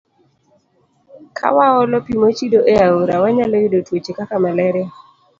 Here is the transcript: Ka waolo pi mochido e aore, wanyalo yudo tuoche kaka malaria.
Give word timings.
Ka 1.37 1.47
waolo 1.55 1.97
pi 2.05 2.13
mochido 2.21 2.59
e 2.73 2.75
aore, 2.87 3.15
wanyalo 3.23 3.55
yudo 3.61 3.79
tuoche 3.87 4.11
kaka 4.17 4.35
malaria. 4.43 4.89